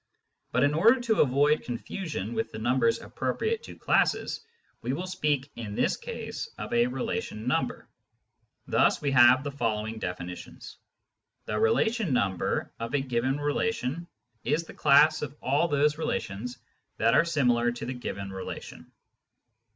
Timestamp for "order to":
0.73-1.21